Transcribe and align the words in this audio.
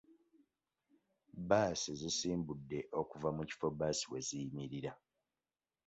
Bbaasi 1.37 1.91
zisimbudde 2.01 2.79
okuva 2.99 3.29
mu 3.37 3.43
kifo 3.49 3.67
bbaasi 3.71 4.05
we 4.11 4.19
ziyimirira. 4.27 4.91